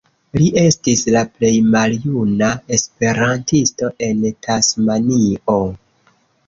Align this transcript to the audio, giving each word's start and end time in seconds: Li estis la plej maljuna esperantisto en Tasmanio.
Li 0.41 0.45
estis 0.61 1.03
la 1.15 1.21
plej 1.33 1.51
maljuna 1.75 2.49
esperantisto 2.79 3.95
en 4.09 4.27
Tasmanio. 4.49 5.65